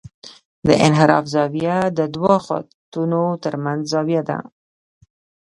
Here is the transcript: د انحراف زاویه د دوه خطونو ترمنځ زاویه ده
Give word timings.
د 0.67 0.69
انحراف 0.85 1.25
زاویه 1.33 1.79
د 1.97 1.99
دوه 2.15 2.35
خطونو 2.45 3.21
ترمنځ 3.43 3.81
زاویه 3.93 4.21
ده 4.29 4.37